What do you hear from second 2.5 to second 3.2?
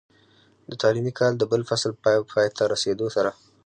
ته رسېدو